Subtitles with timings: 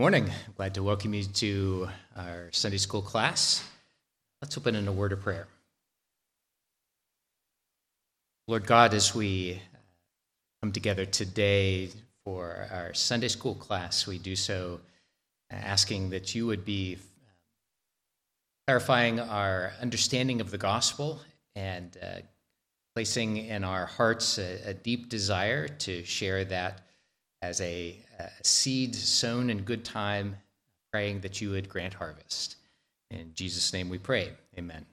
[0.00, 0.30] Morning.
[0.30, 3.68] I'm glad to welcome you to our Sunday school class.
[4.40, 5.48] Let's open in a word of prayer.
[8.46, 9.60] Lord God, as we
[10.62, 11.90] come together today
[12.24, 14.78] for our Sunday school class, we do so
[15.50, 16.98] asking that you would be
[18.68, 21.20] clarifying our understanding of the gospel
[21.56, 22.20] and uh,
[22.94, 26.82] placing in our hearts a, a deep desire to share that
[27.42, 28.07] as a, a
[28.42, 30.36] seed sown in good time,
[30.92, 32.56] praying that you would grant harvest.
[33.10, 34.32] In Jesus' name we pray.
[34.58, 34.84] Amen.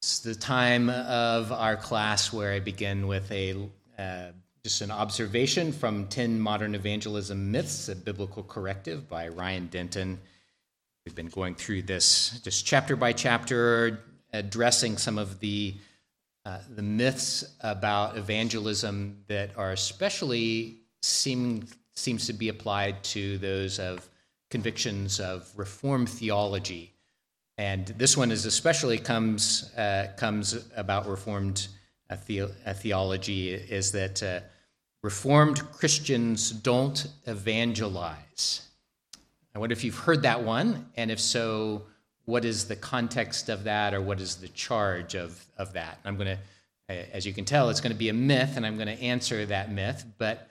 [0.00, 4.32] It's the time of our class where I begin with a uh,
[4.64, 10.18] just an observation from 10 Modern Evangelism Myths, a Biblical Corrective by Ryan Denton.
[11.04, 14.00] We've been going through this just chapter by chapter,
[14.32, 15.74] addressing some of the
[16.44, 23.78] uh, the myths about evangelism that are especially seem, seems to be applied to those
[23.78, 24.08] of
[24.50, 26.92] convictions of reform theology.
[27.56, 31.68] And this one is especially comes, uh, comes about reformed
[32.10, 34.40] uh, the, uh, theology is that uh,
[35.02, 38.68] reformed Christians don't evangelize.
[39.54, 41.86] I wonder if you've heard that one, and if so,
[42.26, 45.98] what is the context of that or what is the charge of, of that?
[46.04, 46.38] I'm going
[46.88, 49.02] to, as you can tell, it's going to be a myth, and I'm going to
[49.02, 50.50] answer that myth, but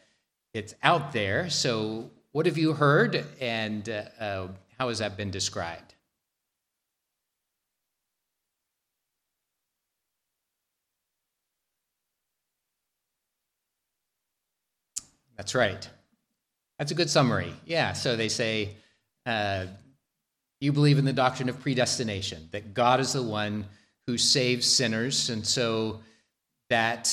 [0.53, 1.49] it's out there.
[1.49, 4.47] So, what have you heard, and uh, uh,
[4.79, 5.93] how has that been described?
[15.37, 15.87] That's right.
[16.79, 17.53] That's a good summary.
[17.65, 18.75] Yeah, so they say,
[19.25, 19.65] uh,
[20.63, 23.65] you believe in the doctrine of predestination, that God is the one
[24.07, 25.99] who saves sinners, and so
[26.69, 27.03] that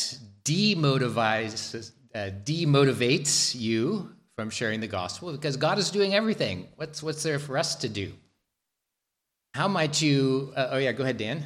[0.44, 6.68] demotivates, uh, demotivates you from sharing the gospel because God is doing everything.
[6.76, 8.12] What's, what's there for us to do?
[9.52, 10.52] How might you?
[10.54, 11.44] Uh, oh, yeah, go ahead, Dan.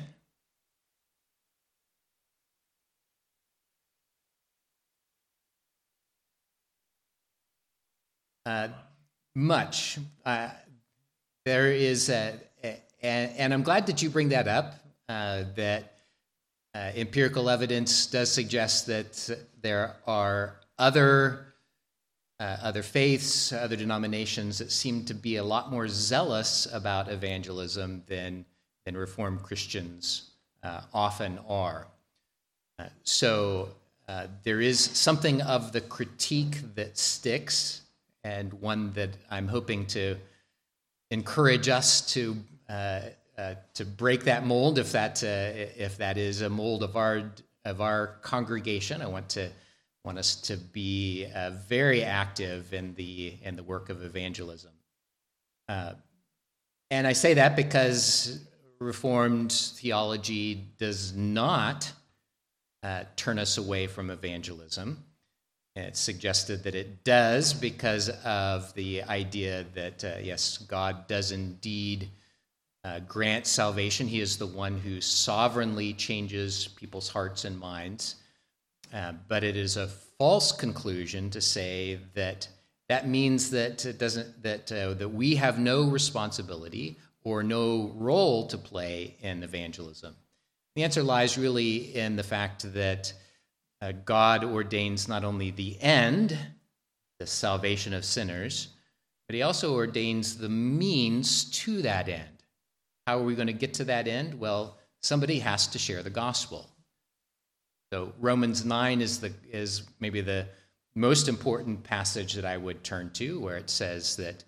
[8.44, 8.68] Uh,
[9.34, 9.98] much.
[10.24, 10.50] Uh,
[11.44, 14.74] there is a, a and, I'm glad that you bring that up.
[15.08, 15.92] Uh, that
[16.74, 21.46] uh, empirical evidence does suggest that there are other
[22.40, 28.02] uh, other faiths, other denominations that seem to be a lot more zealous about evangelism
[28.06, 28.44] than
[28.84, 30.30] than Reformed Christians
[30.62, 31.86] uh, often are.
[32.78, 33.68] Uh, so
[34.08, 37.82] uh, there is something of the critique that sticks,
[38.24, 40.16] and one that I'm hoping to
[41.14, 42.36] encourage us to
[42.68, 43.00] uh,
[43.38, 47.32] uh, to break that mold if that uh, if that is a mold of our
[47.64, 49.00] of our congregation.
[49.00, 49.48] I want to
[50.04, 54.72] want us to be uh, very active in the in the work of evangelism.
[55.68, 55.92] Uh,
[56.90, 58.44] and I say that because
[58.80, 61.90] Reformed theology does not
[63.16, 65.02] turn us away from evangelism.
[65.76, 72.08] It's suggested that it does because of the idea that, uh, yes, God does indeed
[72.84, 74.06] uh, grant salvation.
[74.06, 78.16] He is the one who sovereignly changes people's hearts and minds.
[78.92, 82.46] Uh, but it is a false conclusion to say that
[82.88, 88.46] that means that it doesn't that uh, that we have no responsibility or no role
[88.46, 90.14] to play in evangelism.
[90.76, 93.12] The answer lies really in the fact that
[93.84, 96.38] uh, God ordains not only the end,
[97.18, 98.68] the salvation of sinners,
[99.28, 102.42] but he also ordains the means to that end.
[103.06, 104.40] How are we going to get to that end?
[104.40, 106.70] Well, somebody has to share the gospel.
[107.92, 110.46] So Romans 9 is, the, is maybe the
[110.94, 114.44] most important passage that I would turn to, where it says that,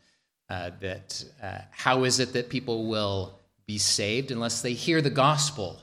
[0.48, 5.10] uh, that uh, how is it that people will be saved unless they hear the
[5.10, 5.82] gospel?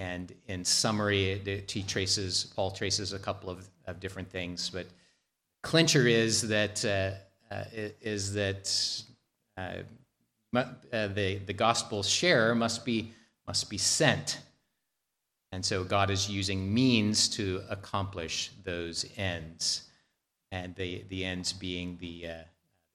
[0.00, 4.86] And in summary, he traces, Paul traces a couple of, of different things, but
[5.62, 7.64] clincher is that, uh, uh,
[8.00, 9.02] is that
[9.58, 9.82] uh,
[10.56, 13.12] uh, the, the gospel share must be,
[13.46, 14.40] must be sent.
[15.52, 19.82] And so God is using means to accomplish those ends,
[20.50, 22.34] and the, the ends being the uh,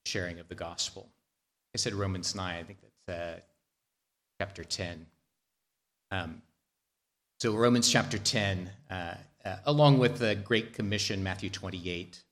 [0.08, 1.08] sharing of the gospel.
[1.76, 3.40] I said Romans 9, I think that's uh,
[4.40, 5.06] chapter 10.
[6.10, 6.42] Um,
[7.46, 9.14] so, Romans chapter 10, uh,
[9.46, 12.24] uh, along with the Great Commission, Matthew 28,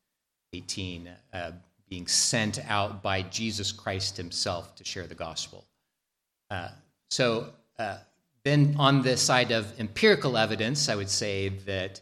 [0.54, 1.52] 18, uh,
[1.88, 5.66] being sent out by Jesus Christ himself to share the gospel.
[6.50, 6.70] Uh,
[7.12, 7.98] so, uh,
[8.44, 12.02] then on the side of empirical evidence, I would say that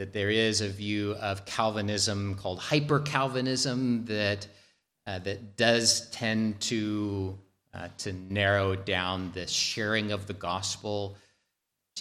[0.00, 4.48] that there is a view of Calvinism called hyper Calvinism that,
[5.06, 7.38] uh, that does tend to,
[7.98, 11.16] to narrow down the sharing of the gospel.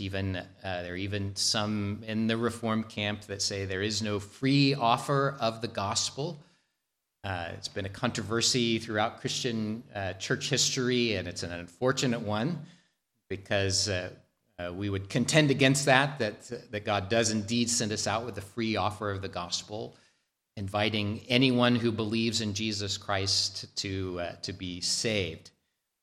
[0.02, 4.20] Even, uh, there are even some in the Reform camp that say there is no
[4.20, 6.38] free offer of the gospel.
[7.24, 12.60] Uh, it's been a controversy throughout Christian uh, church history, and it's an unfortunate one
[13.28, 14.10] because uh,
[14.60, 18.38] uh, we would contend against that, that, that God does indeed send us out with
[18.38, 19.96] a free offer of the gospel,
[20.56, 25.52] inviting anyone who believes in Jesus Christ to, uh, to be saved.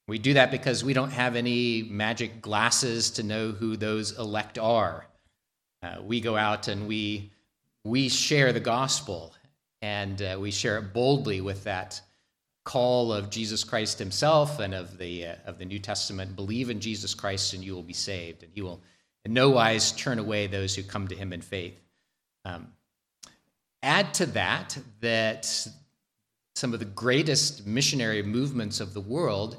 [0.06, 4.58] We do that because we don't have any magic glasses to know who those elect
[4.58, 5.06] are.
[5.82, 7.32] Uh, we go out and we,
[7.84, 9.34] we share the gospel,
[9.80, 12.00] and uh, we share it boldly with that
[12.64, 16.80] call of Jesus Christ himself and of the, uh, of the New Testament believe in
[16.80, 18.42] Jesus Christ and you will be saved.
[18.42, 18.82] And he will
[19.24, 21.78] in no wise turn away those who come to him in faith.
[22.44, 22.68] Um,
[23.82, 25.44] add to that that
[26.54, 29.58] some of the greatest missionary movements of the world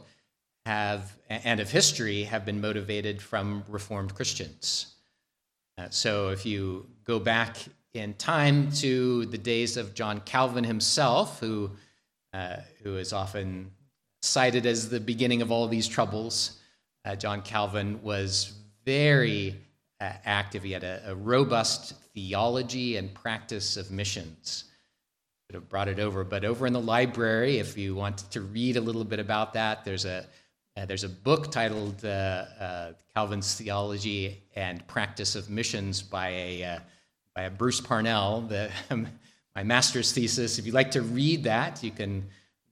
[0.65, 4.95] have and of history have been motivated from reformed christians
[5.77, 7.57] uh, so if you go back
[7.93, 11.69] in time to the days of john calvin himself who
[12.33, 13.71] uh, who is often
[14.25, 16.59] cited as the beginning of all these troubles.
[17.05, 18.53] Uh, John Calvin was
[18.83, 19.55] very
[20.01, 20.63] uh, active.
[20.63, 24.65] He had a, a, robust theology and practice of missions.
[25.47, 28.77] Could have brought it over, but over in the library, if you want to read
[28.77, 30.25] a little bit about that, there's a
[30.77, 36.79] uh, there's a book titled uh, Calvin's Theology and Practice of Missions by a
[37.33, 38.41] by a Bruce Parnell.
[38.41, 38.69] The
[39.55, 40.59] my master's thesis.
[40.59, 42.27] If you'd like to read that, you can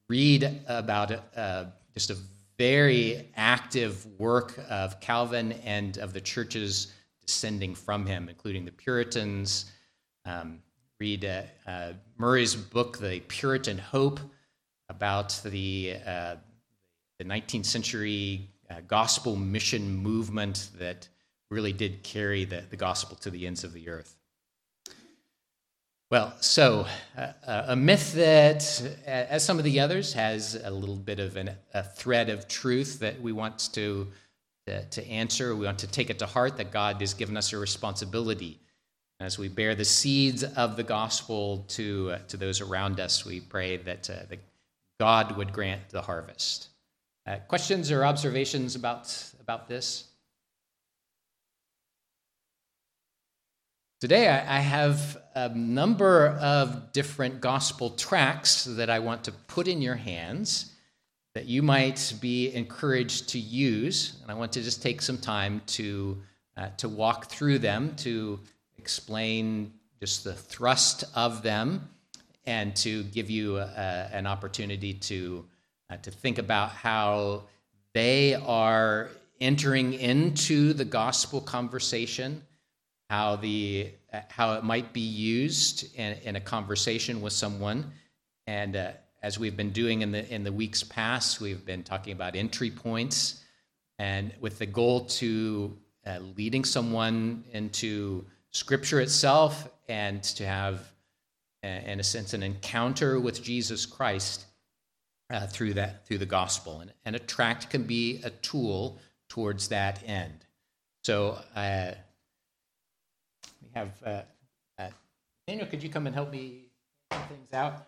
[0.09, 2.17] read about uh, just a
[2.57, 6.93] very active work of Calvin and of the churches
[7.25, 9.71] descending from him, including the Puritans.
[10.25, 10.59] Um,
[10.99, 14.19] read uh, uh, Murray's book, The Puritan Hope,
[14.89, 16.35] about the, uh,
[17.23, 21.07] the 19th century uh, gospel mission movement that
[21.49, 24.17] really did carry the, the gospel to the ends of the earth.
[26.11, 26.85] Well, so
[27.17, 28.63] uh, a myth that,
[29.05, 32.99] as some of the others, has a little bit of an, a thread of truth
[32.99, 34.07] that we want to,
[34.67, 35.55] to, to answer.
[35.55, 38.59] We want to take it to heart that God has given us a responsibility.
[39.19, 43.39] As we bear the seeds of the gospel to, uh, to those around us, we
[43.39, 44.39] pray that, uh, that
[44.99, 46.67] God would grant the harvest.
[47.25, 50.09] Uh, questions or observations about, about this?
[54.01, 59.81] Today, I have a number of different gospel tracts that I want to put in
[59.81, 60.73] your hands
[61.33, 64.17] that you might be encouraged to use.
[64.21, 66.21] And I want to just take some time to,
[66.57, 68.41] uh, to walk through them, to
[68.77, 69.71] explain
[70.01, 71.87] just the thrust of them,
[72.45, 75.45] and to give you uh, an opportunity to,
[75.93, 77.43] uh, to think about how
[77.93, 79.09] they are
[79.39, 82.41] entering into the gospel conversation
[83.13, 83.91] how the
[84.29, 87.91] how it might be used in, in a conversation with someone.
[88.47, 88.91] And uh,
[89.21, 92.71] as we've been doing in the in the weeks past, we've been talking about entry
[92.71, 93.43] points,
[93.99, 100.91] and with the goal to uh, leading someone into Scripture itself and to have,
[101.63, 104.45] uh, in a sense, an encounter with Jesus Christ
[105.29, 106.79] uh, through that through the gospel.
[106.79, 108.99] And, and a tract can be a tool
[109.29, 110.45] towards that end.
[111.03, 111.91] So uh,
[113.61, 114.21] we have uh,
[114.79, 114.89] uh,
[115.47, 115.67] Daniel.
[115.67, 116.65] Could you come and help me
[117.09, 117.87] things out?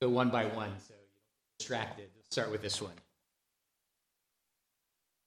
[0.00, 2.08] Go one by one, so you're distracted.
[2.16, 2.94] Let's start with this one.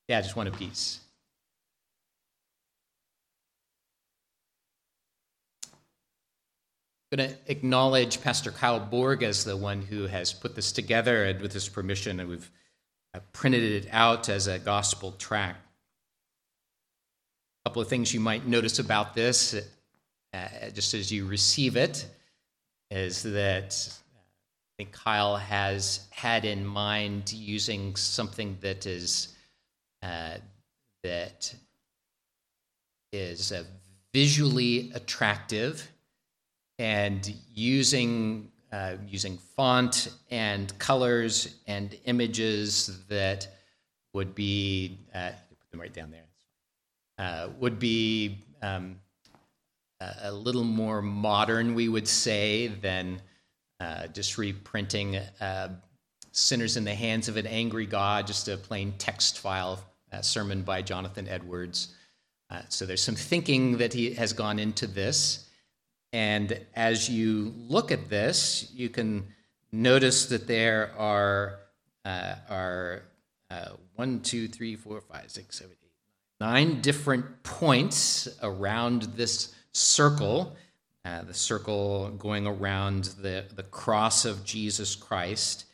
[0.09, 0.99] Yeah, just one apiece.
[7.15, 11.39] Going to acknowledge Pastor Kyle Borg as the one who has put this together, and
[11.39, 12.51] with his permission, and we've
[13.13, 15.59] uh, printed it out as a gospel tract.
[17.65, 19.55] A couple of things you might notice about this,
[20.33, 22.05] uh, just as you receive it,
[22.91, 23.75] is that
[24.13, 29.29] I think Kyle has had in mind using something that is
[30.03, 30.35] uh,
[31.03, 31.55] that
[33.13, 33.63] is uh,
[34.13, 35.89] visually attractive
[36.79, 43.47] and using uh, using font and colors and images that
[44.13, 46.25] would be uh, put them right down there
[47.17, 48.99] uh, would be um,
[50.21, 53.21] a, little more modern, we would say, than
[53.79, 55.69] uh, just reprinting uh,
[56.31, 59.79] Sinners in the Hands of an Angry God, just a plain text file
[60.21, 61.93] sermon by Jonathan Edwards.
[62.49, 65.49] Uh, so there's some thinking that he has gone into this.
[66.15, 69.25] And as you look at this, you can
[69.73, 71.59] notice that there are,
[72.05, 73.01] uh, are
[73.51, 75.91] uh, one, two, three, four, five, six, seven, eight,
[76.39, 80.55] nine different points around this circle.
[81.03, 85.65] Uh, the circle going around the, the cross of Jesus Christ.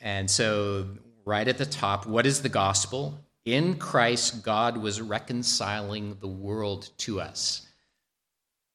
[0.00, 0.86] And so,
[1.26, 3.20] right at the top, what is the gospel?
[3.44, 7.65] In Christ, God was reconciling the world to us.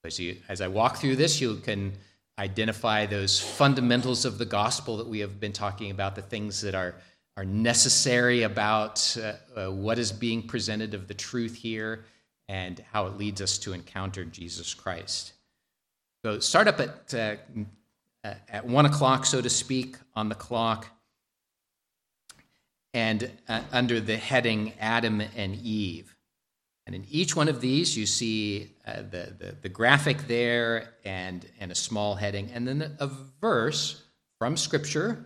[0.04, 1.94] As, you, as I walk through this, you can
[2.40, 6.74] identify those fundamentals of the gospel that we have been talking about, the things that
[6.74, 6.96] are,
[7.38, 12.06] are necessary about uh, uh, what is being presented of the truth here
[12.50, 15.34] and how it leads us to encounter Jesus Christ.
[16.26, 17.36] So start up at, uh,
[18.50, 20.88] at one o'clock, so to speak, on the clock
[22.96, 26.16] and uh, under the heading Adam and Eve.
[26.88, 31.46] And in each one of these, you see uh, the, the, the, graphic there and,
[31.60, 34.04] and a small heading, and then a verse
[34.38, 35.26] from Scripture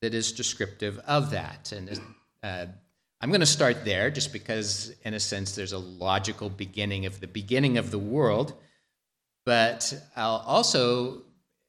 [0.00, 1.72] that is descriptive of that.
[1.72, 2.00] And
[2.42, 2.66] uh,
[3.20, 7.20] I'm going to start there just because, in a sense, there's a logical beginning of
[7.20, 8.54] the beginning of the world.
[9.44, 11.22] But I'll also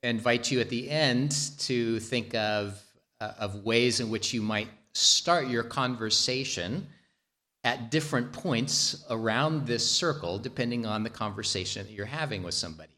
[0.03, 2.81] invite you at the end to think of,
[3.21, 6.87] uh, of ways in which you might start your conversation
[7.67, 12.93] at different points around this circle, depending on the conversation that you're having with somebody.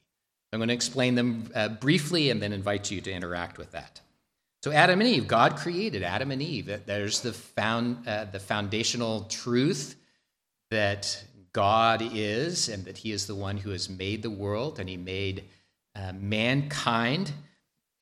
[0.53, 3.99] I'm going to explain them uh, briefly and then invite you to interact with that.
[4.61, 6.81] So, Adam and Eve, God created Adam and Eve.
[6.85, 9.95] There's the, found, uh, the foundational truth
[10.69, 14.87] that God is and that He is the one who has made the world and
[14.87, 15.45] He made
[15.95, 17.31] uh, mankind.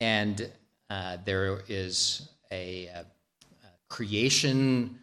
[0.00, 0.50] And
[0.90, 3.02] uh, there is a, uh,
[3.88, 4.98] creation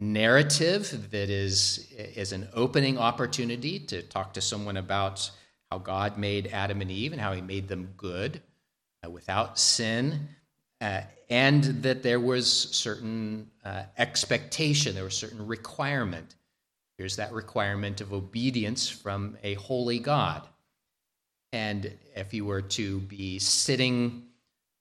[0.00, 5.30] narrative that is, is an opening opportunity to talk to someone about
[5.70, 8.40] how God made Adam and Eve and how he made them good
[9.04, 10.28] uh, without sin,
[10.80, 16.36] uh, and that there was certain uh, expectation, there was certain requirement.
[16.96, 20.46] Here's that requirement of obedience from a holy God.
[21.52, 24.24] And if you were to be sitting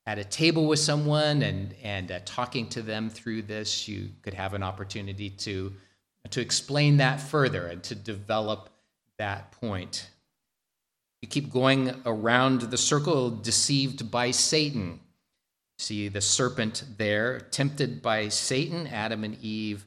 [0.08, 4.34] at a table with someone and, and uh, talking to them through this, you could
[4.34, 5.74] have an opportunity to,
[6.30, 8.70] to explain that further and to develop
[9.18, 10.10] that point.
[11.22, 15.02] You keep going around the circle, deceived by Satan.
[15.78, 19.86] See the serpent there, tempted by Satan, Adam and Eve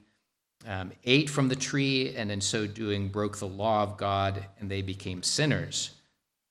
[0.67, 4.71] um, ate from the tree, and in so doing broke the law of God, and
[4.71, 5.93] they became sinners.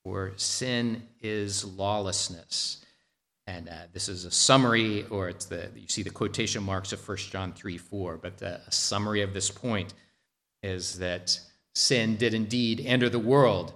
[0.03, 2.83] For sin is lawlessness.
[3.49, 7.07] And uh, this is a summary, or it's the you see the quotation marks of
[7.07, 9.95] 1 John 3 4, but uh, a summary of this point
[10.61, 11.39] is that
[11.73, 13.73] sin did indeed enter the world,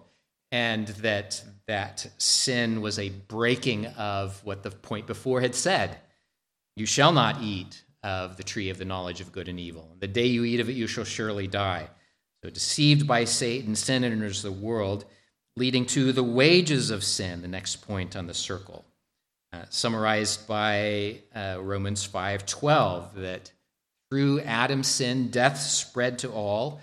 [0.51, 5.98] and that that sin was a breaking of what the point before had said.
[6.75, 9.96] You shall not eat of the tree of the knowledge of good and evil.
[10.00, 11.89] The day you eat of it, you shall surely die.
[12.44, 15.06] So, deceived by Satan, sin enters the world,
[15.58, 18.86] leading to the wages of sin, the next point on the circle.
[19.54, 23.52] Uh, summarized by uh, Romans 5:12 that
[24.10, 26.82] through Adam's sin death spread to all.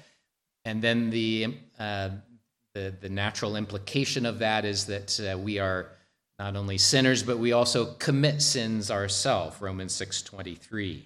[0.65, 2.11] And then the, uh,
[2.75, 5.89] the, the natural implication of that is that uh, we are
[6.39, 11.03] not only sinners but we also commit sins ourselves Romans 6:23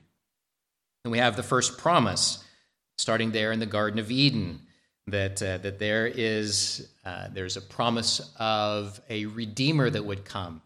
[1.05, 2.45] and we have the first promise
[2.99, 4.61] starting there in the garden of Eden
[5.07, 6.91] that, uh, that there is
[7.33, 10.61] there's a promise of a redeemer that would come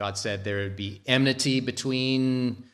[0.00, 2.64] God said there would be enmity between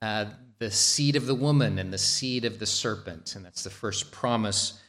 [0.00, 0.26] uh,
[0.58, 3.36] the seed of the woman and the seed of the serpent.
[3.36, 4.80] And that's the first promise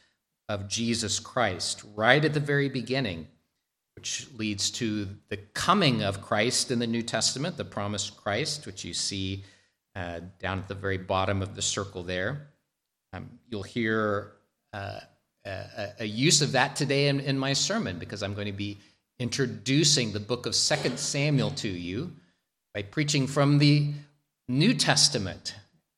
[0.48, 3.28] of Jesus Christ, right at the very beginning,
[3.94, 8.84] which leads to the coming of Christ in the New Testament, the promised Christ, which
[8.84, 9.44] you see
[9.94, 12.48] uh, down at the very bottom of the circle there.
[13.12, 14.32] Um, you'll hear
[14.72, 15.00] uh,
[15.44, 18.78] a, a, use of that today in, in my sermon because I'm going to be
[19.20, 22.10] introducing the book of Second Samuel to you
[22.72, 23.92] by preaching from the
[24.48, 25.54] New Testament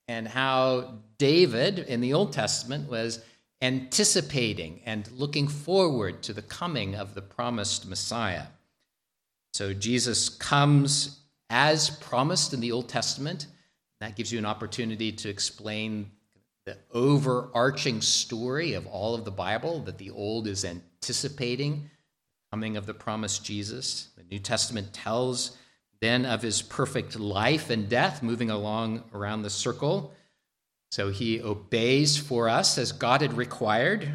[0.08, 3.24] and how David in the Old Testament was
[3.62, 8.46] anticipating and looking forward to the coming of the promised Messiah.
[9.54, 13.46] So Jesus comes as promised in the Old Testament.
[14.00, 16.10] That gives you an opportunity to explain
[16.66, 21.88] the overarching story of all of the Bible that the Old is anticipating
[22.52, 24.08] coming of the promised Jesus.
[24.16, 25.56] The New Testament tells
[26.02, 30.12] then of his perfect life and death, moving along around the circle.
[30.90, 34.06] So he obeys for us as God had required.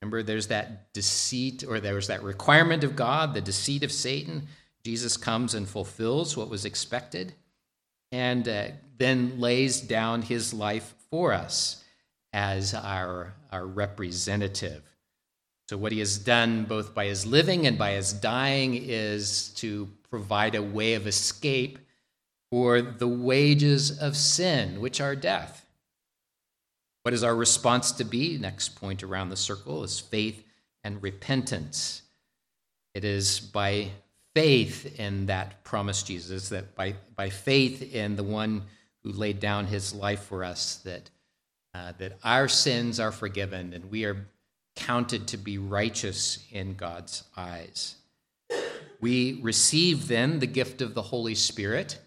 [0.00, 4.48] Remember, there's that deceit, or there was that requirement of God, the deceit of Satan.
[4.84, 7.34] Jesus comes and fulfills what was expected,
[8.10, 11.84] and uh, then lays down his life for us
[12.32, 14.82] as our, our representative.
[15.72, 19.88] So, what he has done both by his living and by his dying is to
[20.10, 21.78] provide a way of escape
[22.50, 25.64] for the wages of sin, which are death.
[27.04, 28.36] What is our response to be?
[28.36, 30.44] Next point around the circle is faith
[30.84, 32.02] and repentance.
[32.92, 33.92] It is by
[34.34, 38.64] faith in that promise, Jesus, that by, by faith in the one
[39.04, 41.08] who laid down his life for us, that,
[41.72, 44.26] uh, that our sins are forgiven and we are
[44.74, 47.96] counted to be righteous in God's eyes.
[49.00, 51.98] We receive then the gift of the Holy Spirit,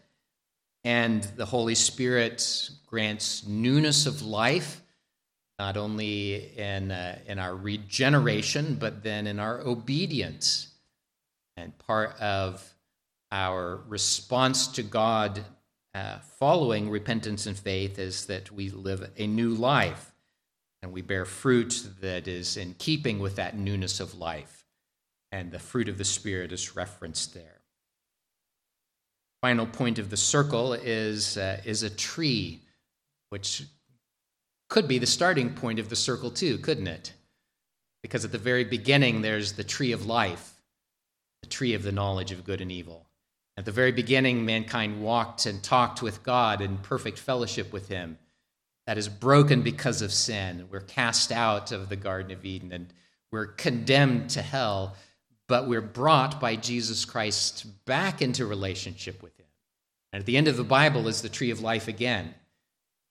[0.84, 4.82] and the Holy Spirit grants newness of life,
[5.60, 10.68] not only in, uh, in our regeneration, but then in our obedience.
[11.58, 12.74] And part of
[13.32, 15.44] our response to God
[15.94, 20.15] uh, following repentance and faith is that we live a new life
[20.86, 24.68] and we bear fruit that is in keeping with that newness of life.
[25.32, 27.62] And the fruit of the Spirit is referenced there.
[29.42, 32.62] Final point of the circle is, uh, is a tree,
[33.32, 33.64] which
[34.70, 37.14] could be the starting point of the circle, too, couldn't it?
[38.04, 40.54] Because at the very beginning, there's the tree of life,
[41.42, 43.08] the tree of the knowledge of good and evil.
[43.58, 48.20] At the very beginning, mankind walked and talked with God in perfect fellowship with Him
[48.88, 50.68] that is broken because of sin.
[50.70, 52.94] We're cast out of the Garden of Eden and
[53.32, 54.96] we're condemned to hell,
[55.48, 59.48] but we're brought by Jesus Christ back into relationship with Him.
[60.14, 62.34] And at the end of the Bible is the tree of life again.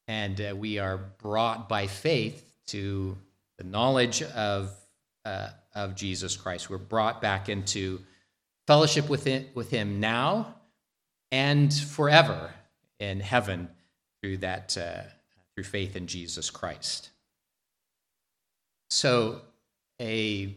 [0.06, 3.18] And uh, we are brought by faith to
[3.58, 4.74] the knowledge of,
[5.24, 6.70] uh, of Jesus Christ.
[6.70, 8.00] We're brought back into
[8.66, 10.54] fellowship with him, with him now
[11.30, 12.52] and forever
[12.98, 13.68] in heaven
[14.22, 14.76] through that.
[14.78, 15.02] Uh,
[15.54, 17.10] through faith in Jesus Christ.
[18.90, 19.40] So,
[20.00, 20.54] a,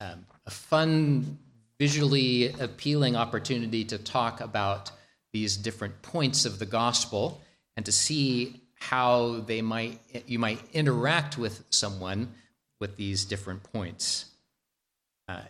[0.00, 1.38] um, a fun,
[1.78, 4.90] visually appealing opportunity to talk about
[5.32, 7.40] these different points of the gospel
[7.76, 12.32] and to see how they might you might interact with someone
[12.80, 14.24] with these different points.
[15.28, 15.42] Uh,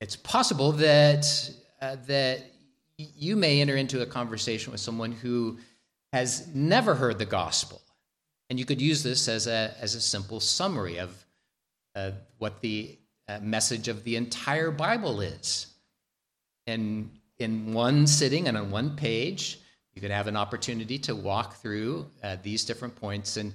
[0.00, 1.26] it's possible that
[1.80, 2.42] uh, that
[2.96, 5.58] you may enter into a conversation with someone who
[6.12, 7.82] has never heard the gospel
[8.50, 11.24] and you could use this as a, as a simple summary of
[11.94, 15.68] uh, what the uh, message of the entire Bible is.
[16.66, 19.60] And in one sitting and on one page,
[19.94, 23.54] you could have an opportunity to walk through uh, these different points and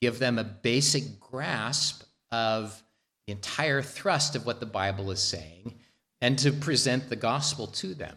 [0.00, 2.82] give them a basic grasp of
[3.26, 5.74] the entire thrust of what the Bible is saying
[6.20, 8.16] and to present the gospel to them.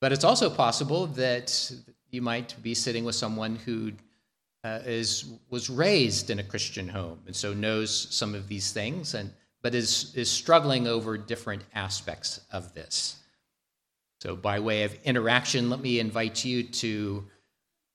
[0.00, 1.72] But it's also possible that
[2.10, 3.92] you might be sitting with someone who
[4.64, 9.14] uh, is was raised in a Christian home and so knows some of these things,
[9.14, 13.16] and but is is struggling over different aspects of this.
[14.20, 17.24] So, by way of interaction, let me invite you to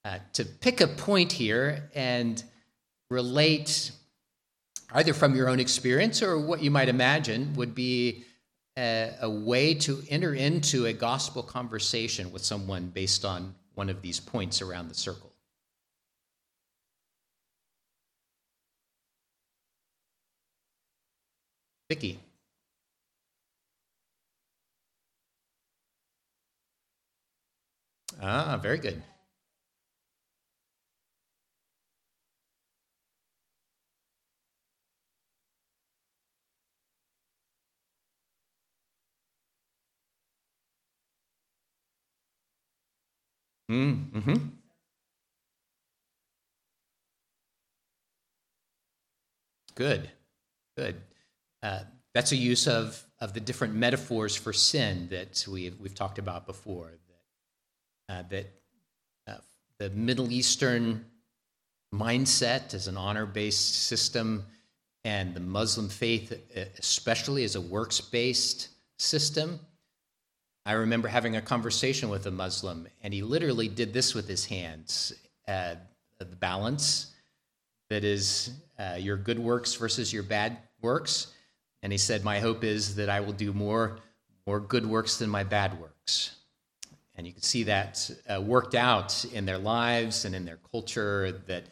[0.06, 2.42] uh, to pick a point here and
[3.10, 3.92] relate
[4.94, 8.24] either from your own experience or what you might imagine would be
[8.78, 14.02] a, a way to enter into a gospel conversation with someone based on one of
[14.02, 15.33] these points around the circle.
[21.94, 22.18] Vicky.
[28.20, 29.04] Ah, very good.
[43.70, 44.38] Mm, hmm
[49.76, 50.10] Good,
[50.78, 51.02] good.
[51.64, 51.80] Uh,
[52.14, 56.46] that's a use of, of the different metaphors for sin that we've, we've talked about
[56.46, 56.92] before.
[58.08, 58.54] That, uh, that
[59.28, 59.38] uh,
[59.80, 61.06] the Middle Eastern
[61.96, 64.46] mindset is an honor based system,
[65.06, 66.34] and the Muslim faith,
[66.78, 69.60] especially, is a works based system.
[70.66, 74.46] I remember having a conversation with a Muslim, and he literally did this with his
[74.46, 75.14] hands
[75.48, 75.76] uh,
[76.20, 77.14] the balance
[77.90, 81.34] that is uh, your good works versus your bad works.
[81.84, 84.00] And he said, My hope is that I will do more,
[84.48, 86.38] more good works than my bad works.
[87.16, 91.44] And you can see that uh, worked out in their lives and in their culture,
[91.48, 91.66] that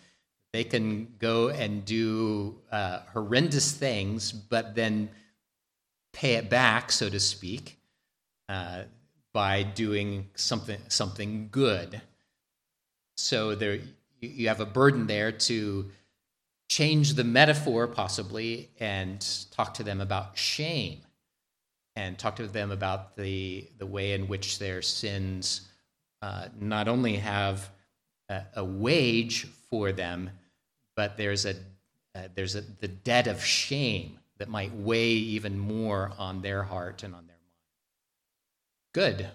[0.53, 5.09] they can go and do uh, horrendous things, but then
[6.11, 7.79] pay it back, so to speak,
[8.49, 8.83] uh,
[9.33, 12.01] by doing something something good.
[13.15, 13.79] So there,
[14.19, 15.89] you have a burden there to
[16.71, 21.01] change the metaphor possibly and talk to them about shame
[21.97, 25.67] and talk to them about the the way in which their sins
[26.21, 27.69] uh, not only have
[28.29, 30.29] a, a, wage for them,
[30.95, 31.55] but there's a
[32.15, 37.03] uh, there's a, the debt of shame that might weigh even more on their heart
[37.03, 37.59] and on their mind.
[38.93, 39.27] Good.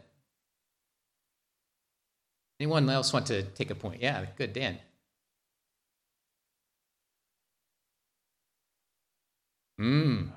[2.59, 4.01] Anyone else want to take a point?
[4.01, 4.79] Yeah, good, Dan.
[9.79, 10.33] Hmm.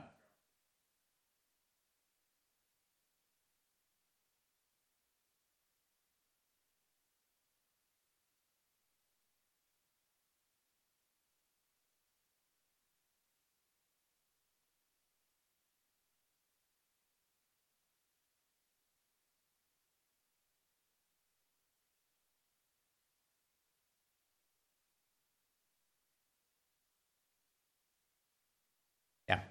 [29.29, 29.41] Yeah.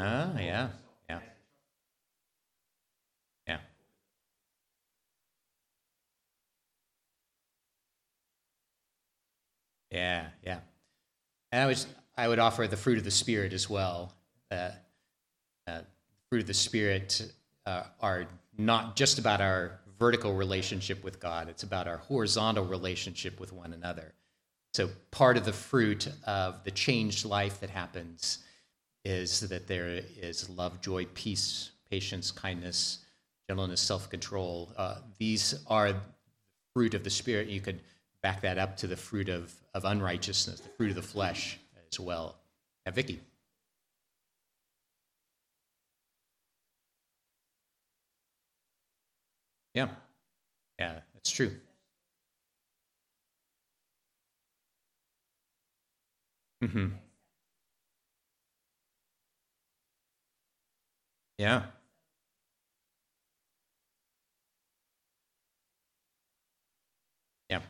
[0.00, 0.68] Ah, yeah,
[1.10, 1.18] yeah,
[3.48, 3.58] yeah,
[9.90, 10.60] yeah, yeah.
[11.50, 14.12] And I was, I would offer the fruit of the spirit as well.
[14.52, 14.70] Uh,
[15.66, 15.80] uh,
[16.30, 17.32] fruit of the spirit
[17.66, 23.40] uh, are not just about our vertical relationship with God, it's about our horizontal relationship
[23.40, 24.14] with one another.
[24.74, 28.38] So, part of the fruit of the changed life that happens
[29.08, 32.98] is that there is love, joy, peace, patience, kindness,
[33.48, 34.70] gentleness, self control.
[34.76, 36.00] Uh, these are the
[36.74, 37.48] fruit of the Spirit.
[37.48, 37.80] You could
[38.22, 41.58] back that up to the fruit of, of unrighteousness, the fruit of the flesh
[41.90, 42.36] as well.
[42.84, 43.20] Yeah, Vicky.
[49.74, 49.88] Yeah.
[50.78, 51.52] Yeah, that's true.
[56.62, 57.07] Mm-hmm.
[61.38, 61.62] Yeah.
[67.48, 67.60] Yeah.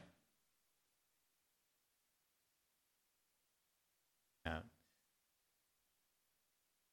[4.46, 4.60] Yeah.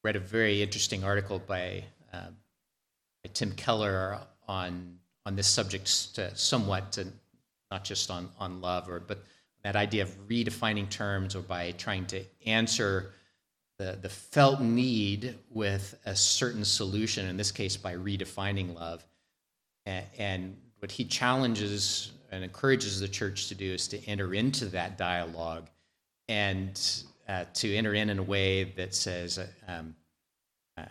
[0.03, 2.27] Read a very interesting article by, uh,
[3.23, 5.87] by Tim Keller on on this subject
[6.35, 6.97] somewhat
[7.71, 9.23] not just on, on love or but
[9.63, 13.11] that idea of redefining terms or by trying to answer
[13.77, 19.05] the, the felt need with a certain solution, in this case by redefining love.
[19.85, 24.65] And, and what he challenges and encourages the church to do is to enter into
[24.65, 25.69] that dialogue
[26.27, 26.79] and
[27.27, 29.95] uh, to enter in in a way that says, um,
[30.77, 30.85] I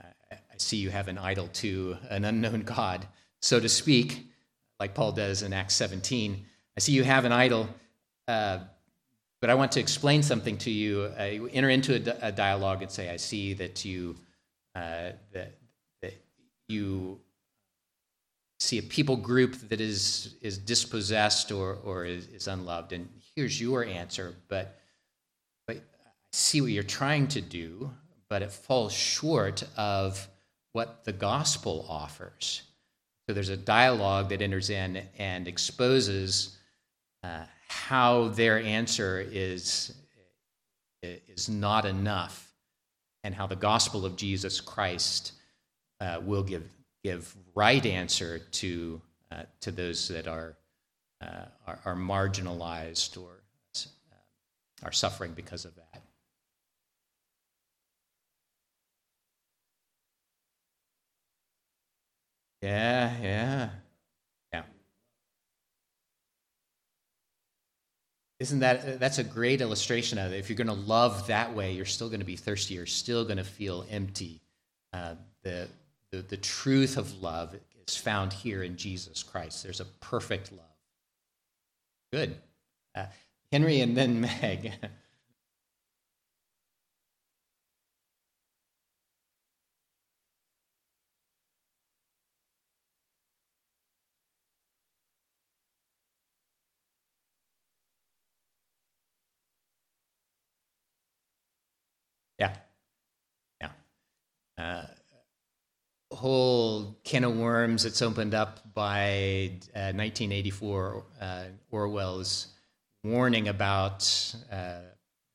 [0.56, 3.06] see you have an idol to an unknown God
[3.44, 4.26] so to speak,
[4.80, 6.46] like Paul does in Acts 17.
[6.78, 7.68] I see you have an idol,
[8.26, 8.60] uh,
[9.44, 11.12] but I want to explain something to you.
[11.20, 14.16] You enter into a, a, dialogue and say, I see that you,
[14.74, 15.52] uh, that,
[16.00, 16.14] that
[16.66, 17.20] you
[18.58, 22.94] see a people group that is, is dispossessed or, or is, is unloved.
[22.94, 24.80] And here's your answer, but,
[25.66, 25.80] but I
[26.32, 27.90] see what you're trying to do,
[28.30, 30.26] but it falls short of
[30.72, 32.62] what the gospel offers.
[33.28, 36.56] So there's a dialogue that enters in and exposes
[37.22, 39.94] uh, how their answer is,
[41.02, 42.52] is not enough
[43.24, 45.32] and how the gospel of Jesus Christ
[46.00, 46.68] uh, will give,
[47.02, 49.00] give right answer to,
[49.32, 50.56] uh, to those that are,
[51.22, 53.42] uh, are, are, marginalized or
[53.76, 56.02] uh, are suffering because of that.
[62.60, 63.22] Yeah, yeah.
[63.22, 63.70] Yeah.
[68.44, 70.36] Isn't that that's a great illustration of it?
[70.36, 72.74] If you're going to love that way, you're still going to be thirsty.
[72.74, 74.42] You're still going to feel empty.
[74.92, 75.66] Uh, the,
[76.10, 77.56] the the truth of love
[77.88, 79.62] is found here in Jesus Christ.
[79.62, 80.60] There's a perfect love.
[82.12, 82.36] Good.
[82.94, 83.06] Uh,
[83.50, 84.74] Henry and then Meg.
[102.38, 102.54] yeah.
[103.62, 103.70] Yeah.
[104.56, 104.82] Uh,
[106.12, 112.48] whole can of worms that's opened up by uh, 1984 uh, Orwell's
[113.02, 114.78] warning about uh,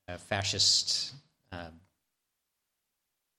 [0.07, 1.13] uh fascist
[1.51, 1.73] um,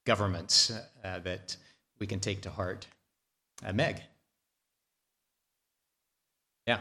[0.07, 1.57] governments that
[1.99, 2.87] we can take to heart.
[3.73, 4.03] Meg.
[6.67, 6.81] Yeah.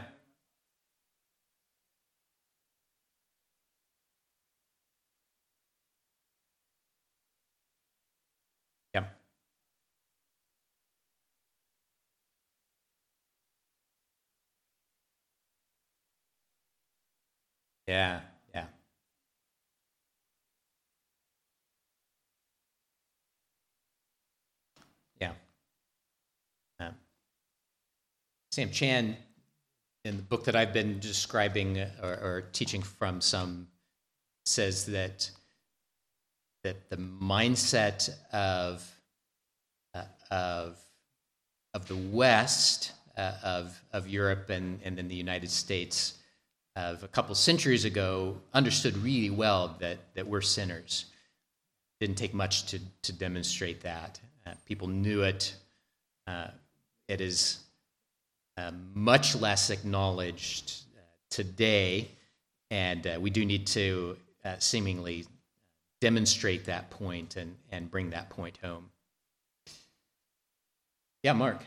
[17.90, 18.20] Yeah,
[18.54, 18.66] yeah.
[25.20, 25.32] Yeah.
[28.52, 29.16] Sam Chan,
[30.04, 33.66] in the book that I've been describing uh, or, or teaching from, some
[34.46, 35.28] says that
[36.62, 38.88] that the mindset of
[39.94, 40.78] uh, of
[41.74, 46.19] of the West, uh, of of Europe and and then the United States
[46.76, 51.06] of a couple centuries ago understood really well that, that we're sinners.
[52.00, 54.20] Didn't take much to, to demonstrate that.
[54.46, 55.54] Uh, people knew it.
[56.26, 56.48] Uh,
[57.08, 57.58] it is
[58.56, 62.08] uh, much less acknowledged uh, today,
[62.70, 65.26] and uh, we do need to uh, seemingly
[66.00, 68.88] demonstrate that point and, and bring that point home.
[71.22, 71.62] Yeah, Mark.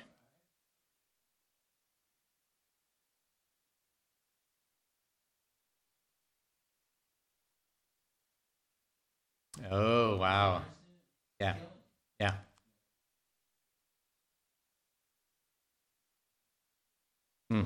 [9.72, 10.62] Oh, wow.
[11.40, 11.56] Yeah.
[12.20, 12.34] Yeah.
[17.50, 17.64] Hmm.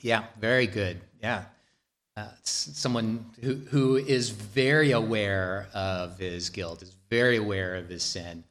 [0.00, 1.00] Yeah, very good.
[1.22, 1.44] Yeah.
[2.16, 8.02] Uh, someone who, who is very aware of his guilt, is very aware of his
[8.02, 8.44] sin,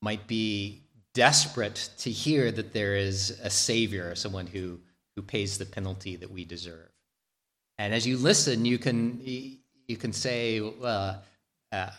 [0.00, 0.82] might be
[1.12, 4.78] desperate to hear that there is a savior, someone who,
[5.16, 6.88] who pays the penalty that we deserve.
[7.78, 9.20] And as you listen, you can
[9.86, 11.22] you can say, well,
[11.72, 11.90] uh,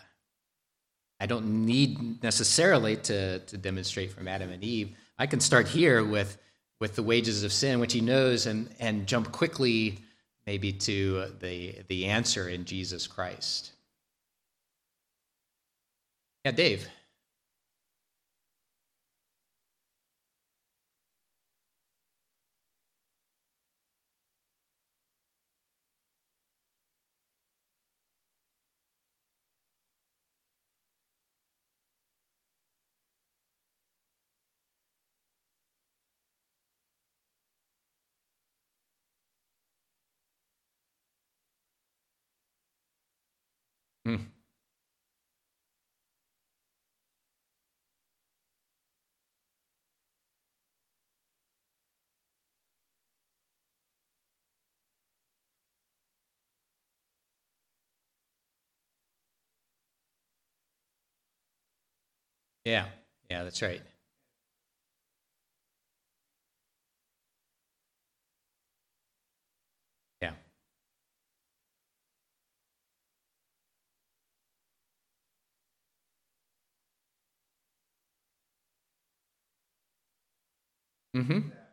[1.20, 4.96] I don't need necessarily to, to demonstrate from Adam and Eve.
[5.18, 6.38] I can start here with,
[6.80, 10.00] with the wages of sin, which he knows, and, and jump quickly
[10.46, 13.72] maybe to the, the answer in Jesus Christ.
[16.44, 16.88] Yeah, Dave.
[44.06, 44.18] Hmm.
[62.66, 62.88] Yeah,
[63.30, 63.82] yeah, that's right.
[70.22, 70.34] Yeah.
[81.16, 81.65] Mm-hmm.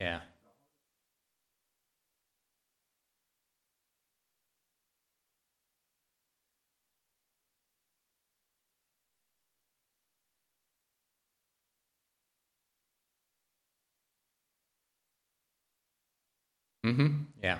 [0.00, 0.20] Yeah.
[16.84, 17.24] Mm-hmm.
[17.42, 17.58] Yeah.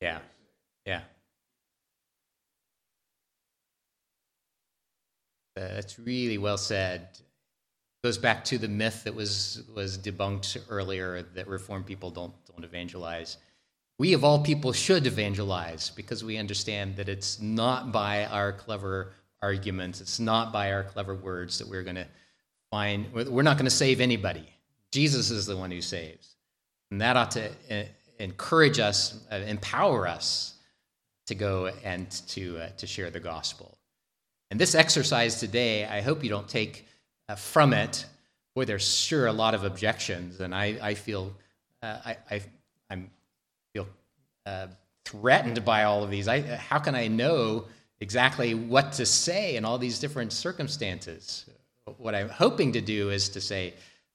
[0.00, 0.20] Yeah.
[0.86, 1.02] Yeah.
[5.56, 7.08] That's really well said.
[8.04, 12.64] goes back to the myth that was was debunked earlier that reformed people don't don't
[12.64, 13.38] evangelize.
[13.98, 19.14] We of all people should evangelize because we understand that it's not by our clever
[19.40, 22.06] arguments, it's not by our clever words that we're going to
[22.70, 23.10] find.
[23.12, 24.46] We're not going to save anybody.
[24.92, 26.36] Jesus is the one who saves,
[26.90, 27.84] and that ought to uh,
[28.18, 30.54] encourage us, uh, empower us
[31.26, 33.78] to go and to uh, to share the gospel.
[34.50, 36.86] And this exercise today, I hope you don't take
[37.28, 38.06] uh, from it,
[38.54, 41.32] boy, there's sure a lot of objections, and I, I feel
[41.82, 42.42] uh, I, I
[42.88, 43.10] I'm
[43.74, 43.86] feel
[44.46, 44.68] uh,
[45.04, 46.28] threatened by all of these.
[46.28, 47.66] I, how can I know
[48.00, 51.46] exactly what to say in all these different circumstances?
[51.98, 53.74] What I'm hoping to do is to say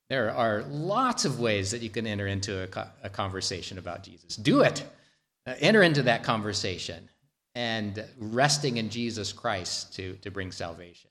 [0.09, 4.03] there are lots of ways that you can enter into a, co- a conversation about
[4.03, 4.35] Jesus.
[4.35, 4.83] Do it.
[5.45, 7.09] Enter into that conversation
[7.55, 11.09] and resting in Jesus Christ to, to bring salvation.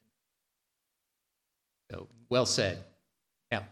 [1.90, 2.78] So, well said.
[3.52, 3.64] Yeah.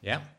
[0.00, 0.20] Yeah.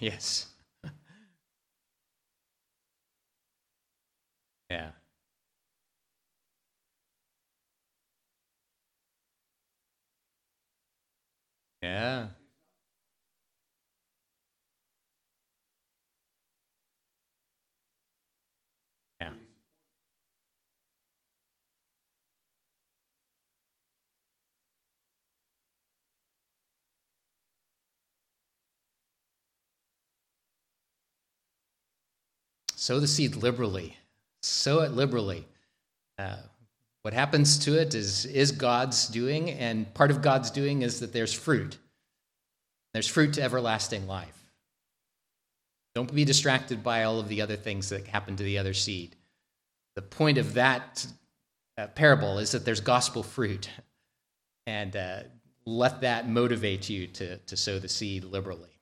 [0.00, 0.51] Yes.
[4.72, 4.90] Yeah.
[11.82, 12.28] Yeah.
[19.20, 19.32] Yeah.
[32.74, 33.96] Sow the seed liberally.
[34.42, 35.46] Sow it liberally.
[36.18, 36.36] Uh,
[37.02, 41.12] what happens to it is, is God's doing, and part of God's doing is that
[41.12, 41.78] there's fruit.
[42.94, 44.38] There's fruit to everlasting life.
[45.94, 49.16] Don't be distracted by all of the other things that happen to the other seed.
[49.96, 51.06] The point of that
[51.76, 53.68] uh, parable is that there's gospel fruit,
[54.66, 55.20] and uh,
[55.66, 58.80] let that motivate you to, to sow the seed liberally.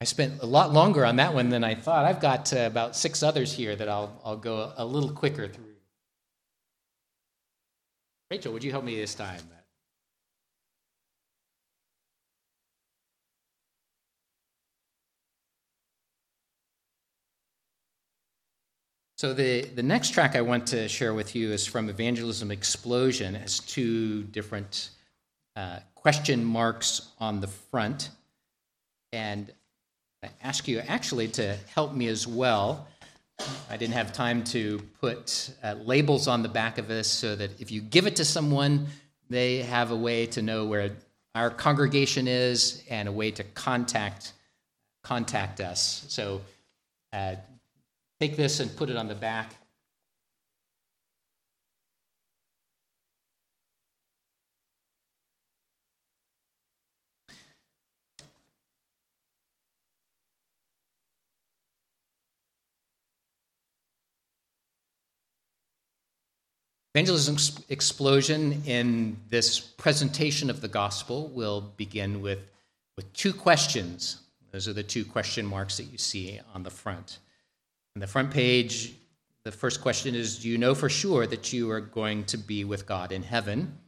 [0.00, 2.04] I spent a lot longer on that one than I thought.
[2.04, 5.64] I've got uh, about six others here that I'll, I'll go a little quicker through.
[8.30, 9.40] Rachel, would you help me this time?
[19.16, 23.34] So the, the next track I want to share with you is from Evangelism Explosion.
[23.34, 24.90] It has two different
[25.56, 28.10] uh, question marks on the front.
[29.12, 29.50] And
[30.42, 32.88] ask you actually to help me as well.
[33.70, 37.60] I didn't have time to put uh, labels on the back of this so that
[37.60, 38.86] if you give it to someone,
[39.30, 40.90] they have a way to know where
[41.34, 44.32] our congregation is and a way to contact
[45.04, 46.04] contact us.
[46.08, 46.40] So
[47.12, 47.36] uh,
[48.20, 49.54] take this and put it on the back.
[66.98, 72.40] Evangelism explosion in this presentation of the gospel will begin with,
[72.96, 74.22] with two questions.
[74.50, 77.20] Those are the two question marks that you see on the front.
[77.94, 78.94] On the front page,
[79.44, 82.64] the first question is Do you know for sure that you are going to be
[82.64, 83.78] with God in heaven?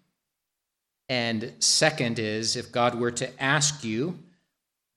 [1.08, 4.20] And second is If God were to ask you,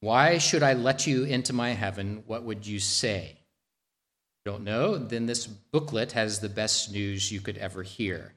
[0.01, 2.21] Why should I let you into my heaven?
[2.27, 3.39] What would you say?
[4.45, 8.33] Don't know, then this booklet has the best news you could ever hear.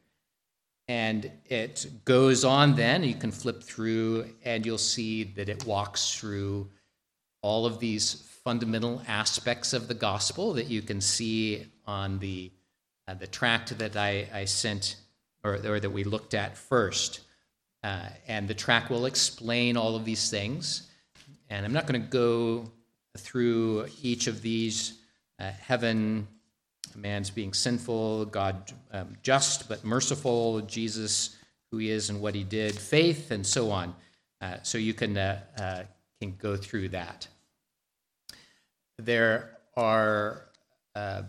[0.88, 6.14] And it goes on then, you can flip through, and you'll see that it walks
[6.14, 6.70] through
[7.42, 8.14] all of these
[8.44, 12.52] fundamental aspects of the gospel that you can see on the,
[13.08, 14.96] uh, the tract that I, I sent
[15.42, 17.20] or, or, that we looked at first.
[17.82, 20.88] Uh, and the track will explain all of these things.
[21.50, 22.70] And I'm not going to go
[23.18, 25.00] through each of these
[25.38, 26.26] uh, heaven,
[26.94, 31.36] man's being sinful, God um, just but merciful, Jesus
[31.70, 33.94] who he is and what he did, faith, and so on.
[34.40, 35.82] Uh, so you can uh, uh
[36.20, 37.26] can go through that.
[38.98, 40.42] There are
[40.94, 41.22] uh,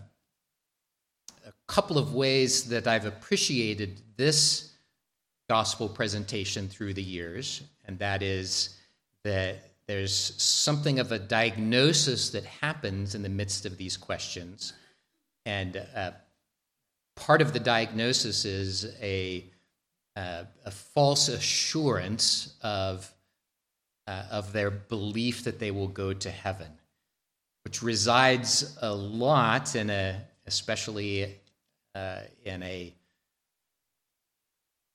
[1.46, 4.72] a couple of ways that I've appreciated this
[5.48, 8.76] gospel presentation through the years, and that is
[9.24, 14.74] that there's something of a diagnosis that happens in the midst of these questions.
[15.46, 16.10] And uh,
[17.16, 19.46] part of the diagnosis is a,
[20.14, 23.10] uh, a false assurance of,
[24.06, 26.70] uh, of their belief that they will go to heaven,
[27.64, 31.34] which resides a lot in a, especially
[31.94, 32.92] uh, in a,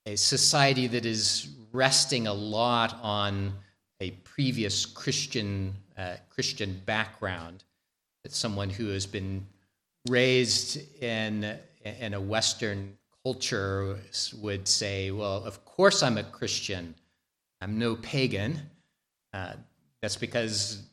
[0.05, 3.53] a society that is resting a lot on
[4.03, 7.63] a previous Christian, uh, Christian background.
[8.23, 9.45] That someone who has been
[10.09, 13.99] raised in, in a Western culture
[14.41, 16.95] would say, well, of course I'm a Christian.
[17.61, 18.61] I'm no pagan.
[19.33, 19.53] Uh,
[20.01, 20.83] that's because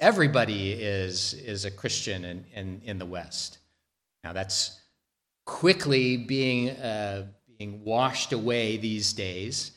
[0.00, 3.58] everybody is, is a Christian in, in, in the West.
[4.24, 4.80] Now, that's
[5.44, 7.26] quickly being, uh,
[7.58, 9.72] being washed away these days.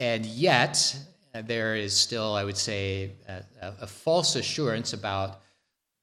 [0.00, 0.96] And yet,
[1.42, 3.42] there is still, I would say, a,
[3.82, 5.40] a false assurance about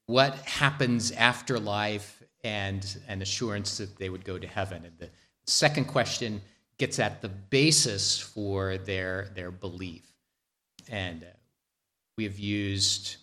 [0.06, 4.84] what happens after life and an assurance that they would go to heaven.
[4.84, 5.10] And the
[5.46, 6.42] second question
[6.78, 10.04] gets at the basis for their, their belief.
[10.90, 11.26] And uh,
[12.18, 13.16] we have used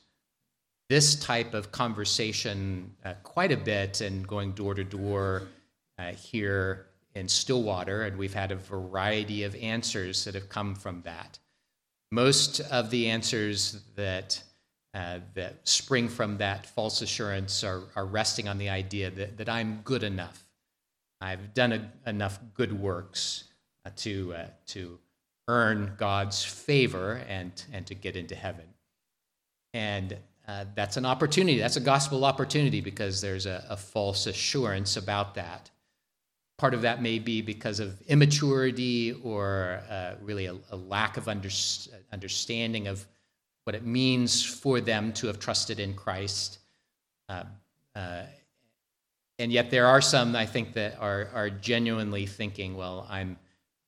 [0.87, 5.43] this type of conversation uh, quite a bit and going door to door
[5.99, 11.01] uh, here in Stillwater, and we've had a variety of answers that have come from
[11.03, 11.37] that.
[12.11, 14.41] Most of the answers that
[14.93, 19.47] uh, that spring from that false assurance are, are resting on the idea that, that
[19.47, 20.47] I'm good enough.
[21.21, 23.43] I've done a, enough good works
[23.85, 24.97] uh, to, uh, to
[25.47, 28.65] earn God's favor and, and to get into heaven.
[29.75, 31.59] And uh, that's an opportunity.
[31.59, 35.69] That's a gospel opportunity because there's a, a false assurance about that.
[36.59, 41.29] Part of that may be because of immaturity or uh, really a, a, lack of
[41.29, 41.47] under,
[42.11, 43.07] understanding of
[43.63, 46.59] what it means for them to have trusted in Christ.
[47.29, 47.45] Uh,
[47.95, 48.23] uh,
[49.37, 53.37] and yet, there are some I think that are, are genuinely thinking, well, I'm,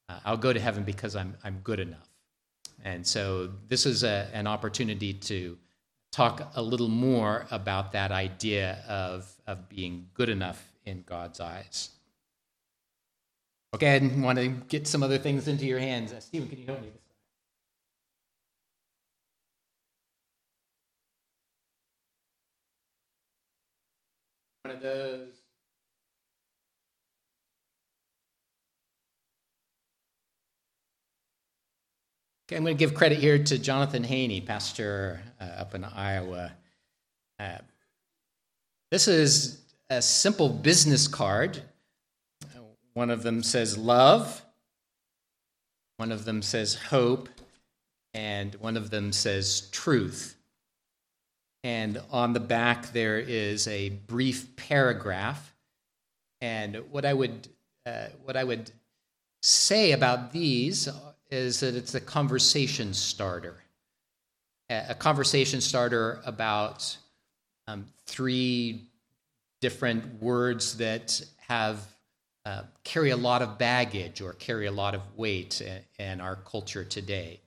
[0.07, 2.07] uh, I'll go to heaven because I'm, I'm good enough.
[2.85, 5.57] And so, this is a, an opportunity to
[6.13, 11.89] talk a little more about that idea of, of being good enough in God's eyes.
[13.73, 16.11] Okay, I want to get some other things into your hands.
[16.11, 16.89] Uh, Stephen, can you help me?
[24.63, 25.29] One of those.
[32.45, 36.51] Okay, I'm going to give credit here to Jonathan Haney, pastor uh, up in Iowa.
[37.39, 37.59] Uh,
[38.91, 41.63] this is a simple business card.
[42.93, 44.41] One of them says love,
[45.97, 47.29] one of them says hope,
[48.13, 50.35] and one of them says truth.
[51.63, 55.53] And on the back, there is a brief paragraph.
[56.41, 57.47] And what I would,
[57.85, 58.71] uh, what I would
[59.41, 60.89] say about these
[61.29, 63.63] is that it's a conversation starter.
[64.69, 66.97] A conversation starter about
[67.67, 68.85] um, three
[69.59, 71.85] different words that have
[72.45, 76.35] uh, carry a lot of baggage or carry a lot of weight in, in our
[76.35, 77.39] culture today.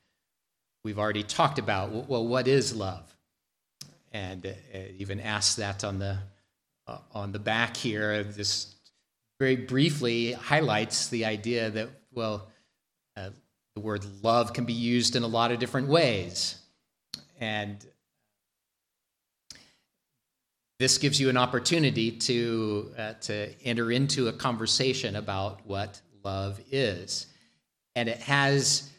[0.84, 3.14] We've already talked about well, what is love?
[4.14, 6.16] and uh, even asked that on the
[6.86, 8.22] uh, on the back here.
[8.22, 8.74] This
[9.38, 12.48] very briefly highlights the idea that well,
[13.16, 13.30] uh,
[13.74, 16.56] the word love can be used in a lot of different ways,
[17.40, 17.84] and
[20.78, 26.60] this gives you an opportunity to uh, to enter into a conversation about what love
[26.70, 27.26] is,
[27.94, 28.90] and it has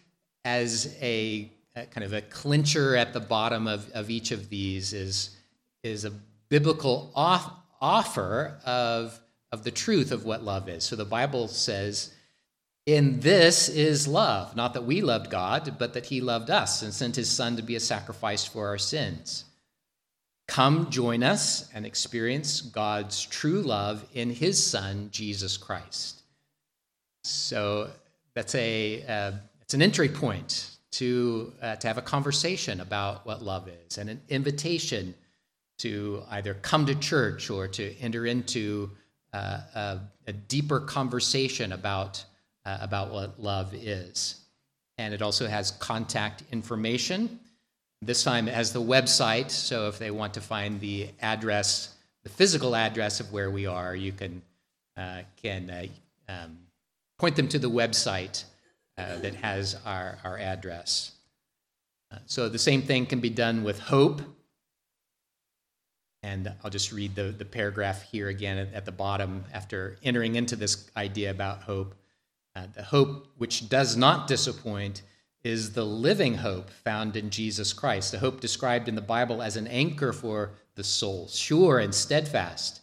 [0.46, 5.36] as a kind of a clincher at the bottom of, of each of these is,
[5.84, 6.12] is a
[6.50, 7.52] biblical off,
[7.82, 9.20] offer of,
[9.52, 10.84] of the truth of what love is.
[10.84, 12.14] So the Bible says,
[12.86, 16.94] In this is love, not that we loved God, but that He loved us and
[16.94, 19.45] sent His Son to be a sacrifice for our sins.
[20.48, 26.22] Come join us and experience God's true love in His Son, Jesus Christ.
[27.24, 27.90] So
[28.36, 29.32] that's a, uh,
[29.62, 34.10] it's an entry point to, uh, to have a conversation about what love is and
[34.10, 35.16] an invitation
[35.80, 38.92] to either come to church or to enter into
[39.34, 42.24] uh, a, a, deeper conversation about,
[42.66, 44.40] uh, about what love is.
[44.98, 47.40] And it also has contact information.
[48.06, 52.76] This time as the website, so if they want to find the address, the physical
[52.76, 54.44] address of where we are, you can,
[54.96, 55.86] uh, can uh,
[56.30, 56.60] um,
[57.18, 58.44] point them to the website
[59.00, 61.14] uh, that has our, our address.
[62.12, 64.22] Uh, so the same thing can be done with hope.
[66.22, 70.36] And I'll just read the, the paragraph here again at, at the bottom after entering
[70.36, 71.96] into this idea about hope.
[72.56, 75.02] Uh, the hope which does not disappoint
[75.46, 79.56] is the living hope found in Jesus Christ, the hope described in the Bible as
[79.56, 82.82] an anchor for the soul, sure and steadfast.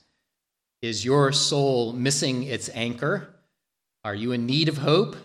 [0.81, 3.35] Is your soul missing its anchor?
[4.05, 5.17] Are you in need of hope?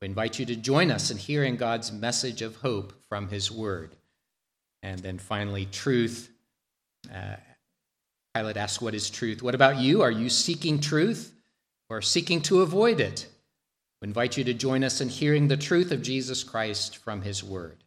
[0.00, 3.96] We invite you to join us in hearing God's message of hope from His Word.
[4.82, 6.30] And then finally, truth.
[7.12, 7.36] Uh,
[8.32, 9.42] Pilate asks, What is truth?
[9.42, 10.02] What about you?
[10.02, 11.32] Are you seeking truth
[11.90, 13.26] or seeking to avoid it?
[14.06, 17.82] Invite you to join us in hearing the truth of Jesus Christ from His Word.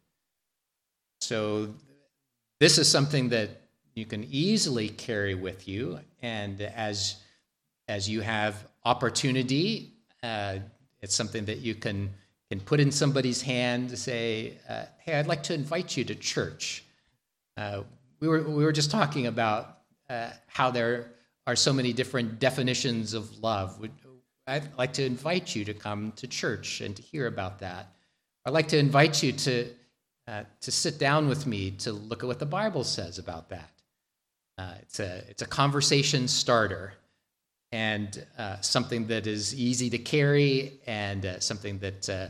[1.22, 1.70] So,
[2.58, 3.48] this is something that
[3.94, 5.98] you can easily carry with you.
[6.20, 7.16] And as,
[7.88, 10.58] as you have opportunity, uh,
[11.00, 12.10] it's something that you can,
[12.50, 16.14] can put in somebody's hand to say, uh, Hey, I'd like to invite you to
[16.14, 16.84] church.
[17.56, 17.80] Uh,
[18.20, 19.78] we, were, we were just talking about
[20.10, 21.12] uh, how there
[21.46, 23.80] are so many different definitions of love.
[24.50, 27.86] I'd like to invite you to come to church and to hear about that.
[28.44, 29.68] I'd like to invite you to,
[30.26, 33.70] uh, to sit down with me to look at what the Bible says about that.
[34.58, 36.94] Uh, it's, a, it's a conversation starter
[37.70, 42.26] and uh, something that is easy to carry and uh, something that, uh,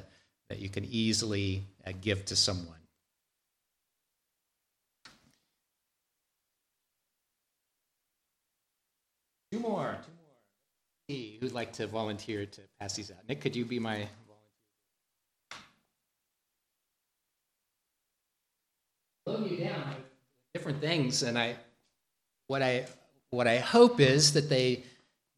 [0.50, 2.76] that you can easily uh, give to someone.
[9.50, 10.19] Two more, two more.
[11.10, 13.18] Who'd like to volunteer to pass these out?
[13.28, 14.06] Nick, could you be my
[19.26, 19.50] volunteer?
[19.50, 19.96] you down
[20.54, 21.56] different things, and I
[22.46, 22.86] what I
[23.30, 24.84] what I hope is that they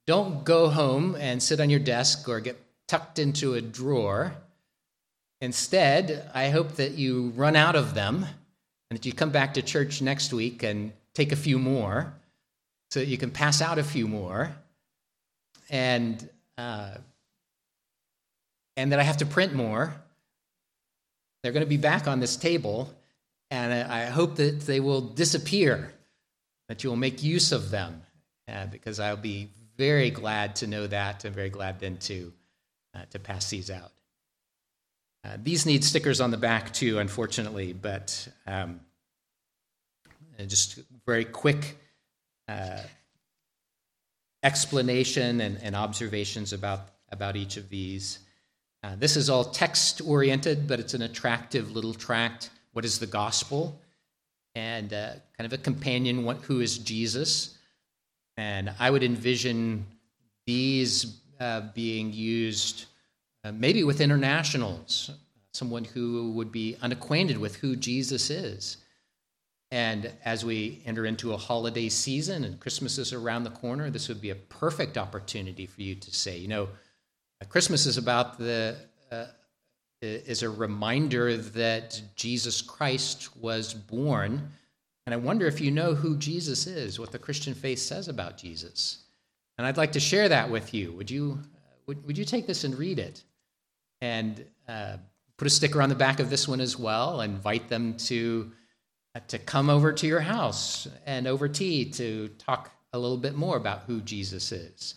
[0.07, 4.35] don't go home and sit on your desk or get tucked into a drawer.
[5.41, 8.27] Instead, I hope that you run out of them
[8.91, 12.12] and that you come back to church next week and take a few more
[12.91, 14.55] so that you can pass out a few more.
[15.73, 16.95] And, uh,
[18.77, 19.93] and that I have to print more.
[21.43, 22.95] They're going to be back on this table,
[23.51, 25.93] and I hope that they will disappear
[26.68, 28.03] that you will make use of them,
[28.47, 32.33] uh, because I'll be very glad to know that and very glad then to,
[32.95, 33.91] uh, to pass these out.
[35.25, 38.81] Uh, these need stickers on the back too, unfortunately, but um,
[40.47, 41.79] just very quick
[42.49, 42.81] uh,
[44.43, 46.80] explanation and, and, observations about,
[47.11, 48.18] about each of these.
[48.82, 52.51] Uh, this is all text oriented, but it's an attractive little tract.
[52.72, 53.78] What is the gospel?
[54.55, 57.57] and uh, kind of a companion what, who is Jesus.
[58.36, 59.86] And I would envision
[60.47, 62.86] these uh, being used
[63.45, 65.11] uh, maybe with internationals,
[65.53, 68.76] someone who would be unacquainted with who Jesus is.
[69.73, 74.07] And as we enter into a holiday season and Christmas is around the corner, this
[74.09, 76.68] would be a perfect opportunity for you to say, you know,
[77.49, 78.77] Christmas is about the
[79.11, 79.25] uh,
[80.03, 84.51] is a reminder that Jesus Christ was born.
[85.07, 88.37] And I wonder if you know who Jesus is, what the Christian faith says about
[88.37, 89.05] Jesus.
[89.57, 90.93] And I'd like to share that with you.
[90.93, 91.39] Would you,
[91.87, 93.23] would, would you take this and read it?
[94.03, 94.97] And uh,
[95.39, 97.23] put a sticker on the back of this one as well.
[97.23, 98.57] Invite them to, uh,
[99.28, 103.56] to come over to your house and over tea to talk a little bit more
[103.56, 104.94] about who Jesus is.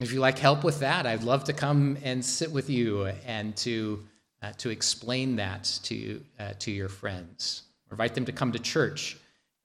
[0.00, 3.56] If you like help with that, I'd love to come and sit with you and
[3.58, 4.04] to
[4.42, 7.62] uh, to explain that to, uh, to your friends.
[7.90, 9.16] Invite them to come to church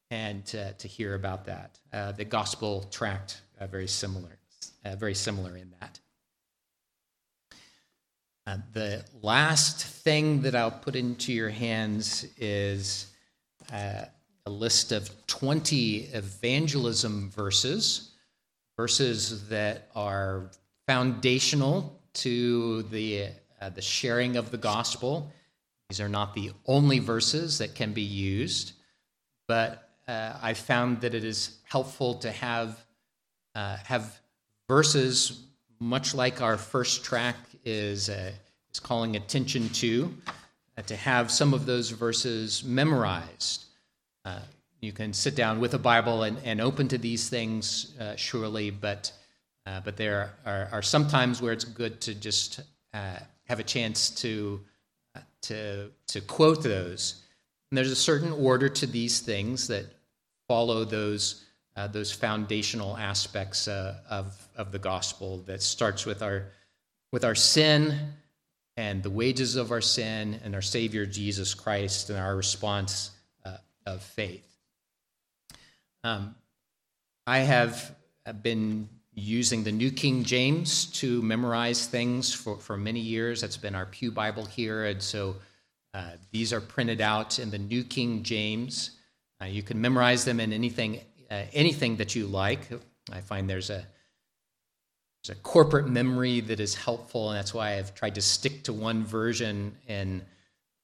[0.09, 1.79] and uh, to hear about that.
[1.91, 4.37] Uh, the gospel tract, uh, very similar,
[4.85, 5.99] uh, very similar in that.
[8.73, 13.07] the last thing that I'll put into your hands is
[13.72, 18.11] a list of 20 evangelism verses,
[18.78, 20.51] verses that are
[20.88, 23.30] foundational to the
[23.61, 25.32] uh, the sharing of the gospel.
[25.89, 28.74] These are not the only verses that can be used,
[29.47, 32.84] but uh, I found that it is helpful to have,
[33.53, 34.19] uh, have
[34.67, 35.43] verses,
[35.80, 38.32] much like our first track is, uh,
[38.74, 40.32] is calling attention to, uh,
[40.86, 43.65] to have some of those verses memorized.
[44.26, 44.39] Uh,
[44.80, 49.11] you can sit down with a Bible and, and open to these things, surely, but,
[49.86, 52.61] but there are, are some times where it's good to just
[52.93, 54.59] have a chance to,
[55.41, 57.24] to, to quote those.
[57.69, 59.86] And there's a certain order to these things that
[60.47, 61.45] follow those,
[61.76, 66.47] uh, those foundational aspects uh, of, of the gospel that starts with our,
[67.11, 67.97] with our sin
[68.78, 73.11] and the wages of our sin and our Savior Jesus Christ and our response
[73.45, 74.47] uh, of faith.
[76.03, 76.36] Um,
[77.28, 77.95] I have
[78.41, 83.41] been using the New King James to memorize things for, for many years.
[83.41, 84.86] That's been our Pew Bible here.
[84.86, 85.36] And so
[85.93, 88.91] uh, these are printed out in the New King James.
[89.41, 92.61] Uh, you can memorize them in anything, uh, anything that you like.
[93.11, 93.86] I find there's a,
[95.24, 98.74] there's a corporate memory that is helpful, and that's why I've tried to stick to
[98.74, 100.24] one version in,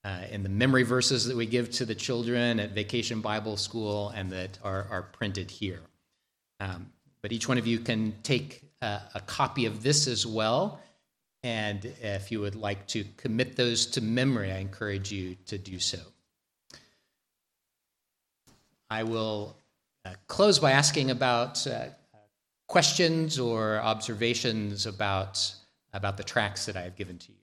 [0.03, 4.09] uh, in the memory verses that we give to the children at Vacation Bible School
[4.09, 5.81] and that are, are printed here.
[6.59, 10.81] Um, but each one of you can take a, a copy of this as well.
[11.41, 15.79] And if you would like to commit those to memory, I encourage you to do
[15.79, 15.99] so.
[18.89, 19.57] I will
[20.05, 21.88] uh, close by asking about uh,
[22.68, 25.53] questions or observations about,
[25.93, 27.38] about the tracks that I have given to you.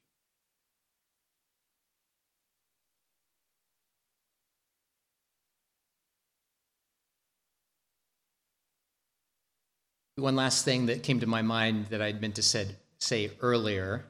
[10.16, 14.04] One last thing that came to my mind that I'd meant to said, say earlier.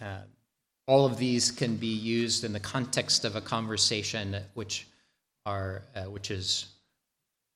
[0.00, 0.18] Uh,
[0.86, 4.86] all of these can be used in the context of a conversation, which
[5.46, 6.66] are uh, which is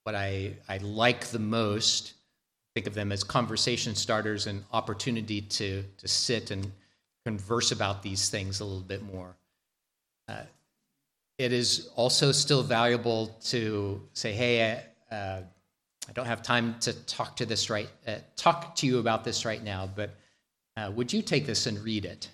[0.04, 2.14] what I, I like the most.
[2.74, 6.70] Think of them as conversation starters and opportunity to to sit and
[7.24, 9.36] converse about these things a little bit more.
[10.28, 10.42] Uh,
[11.38, 15.42] it is also still valuable to say, "Hey, uh,
[16.08, 19.44] I don't have time to talk to this right, uh, talk to you about this
[19.44, 20.10] right now, but
[20.76, 22.28] uh, would you take this and read it?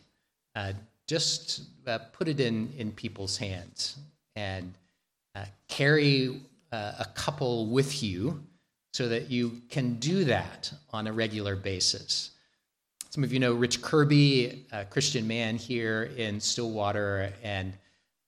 [0.55, 0.72] Uh,
[1.07, 3.97] just uh, put it in in people's hands
[4.36, 4.74] and
[5.34, 6.41] uh, carry
[6.72, 8.43] uh, a couple with you,
[8.93, 12.30] so that you can do that on a regular basis.
[13.11, 17.72] Some of you know Rich Kirby, a Christian man here in Stillwater, and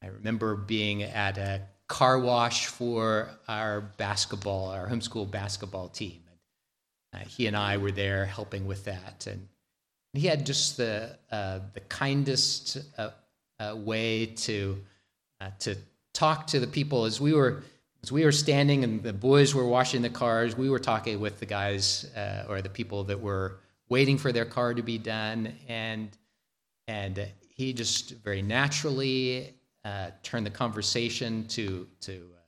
[0.02, 6.22] I remember being at a car wash for our basketball, our homeschool basketball team.
[7.12, 9.48] And, uh, he and I were there helping with that, and
[10.12, 13.10] he had just the uh, the kindest uh,
[13.58, 14.80] uh way to
[15.40, 15.76] uh, to
[16.14, 17.62] talk to the people as we were
[18.02, 20.56] as we were standing and the boys were washing the cars.
[20.56, 24.44] We were talking with the guys uh, or the people that were waiting for their
[24.44, 26.08] car to be done, and
[26.88, 32.40] and he just very naturally uh, turn the conversation to to uh,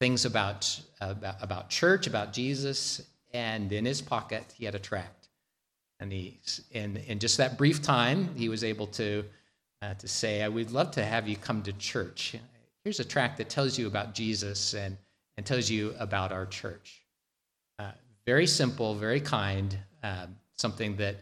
[0.00, 5.28] things about, about about church, about Jesus, and in his pocket he had a tract,
[5.98, 6.40] and he
[6.72, 9.24] in in just that brief time he was able to
[9.80, 12.36] uh, to say, "We'd love to have you come to church.
[12.90, 14.96] Here's a track that tells you about Jesus and
[15.36, 17.02] and tells you about our church."
[17.78, 17.92] Uh,
[18.26, 21.14] very simple, very kind, um, something that.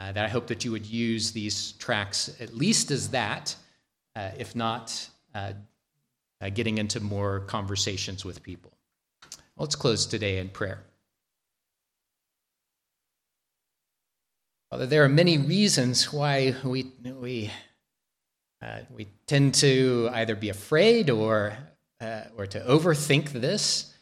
[0.00, 3.54] Uh, that I hope that you would use these tracks at least as that,
[4.16, 5.52] uh, if not uh,
[6.40, 8.72] uh, getting into more conversations with people.
[9.58, 10.82] Let's close today in prayer.
[14.70, 17.50] Father, there are many reasons why we, we,
[18.62, 21.56] uh, we tend to either be afraid or,
[22.00, 23.94] uh, or to overthink this.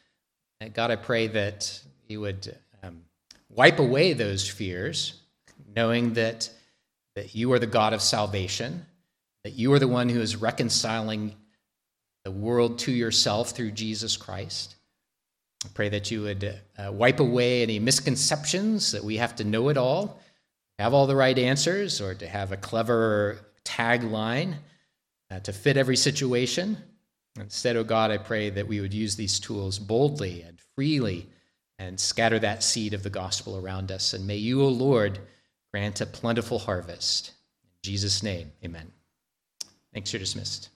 [0.61, 3.03] And God, I pray that you would um,
[3.49, 5.21] wipe away those fears,
[5.77, 6.51] knowing that,
[7.15, 8.85] that you are the God of salvation
[9.45, 11.35] that you are the one who is reconciling
[12.25, 14.77] the world to yourself through Jesus Christ.
[15.65, 19.71] I pray that you would uh, wipe away any misconceptions that we have to know
[19.71, 20.21] it all,
[20.79, 23.39] have all the right answers, or to have a clever
[23.69, 24.55] tagline
[25.31, 26.77] uh, to fit every situation.
[27.39, 31.29] Instead, oh God, I pray that we would use these tools boldly and freely
[31.79, 34.13] and scatter that seed of the gospel around us.
[34.13, 35.21] And may you, O oh Lord,
[35.73, 37.33] grant a plentiful harvest.
[37.63, 38.91] In Jesus' name, amen.
[39.93, 40.71] Thanks, you're dismissed.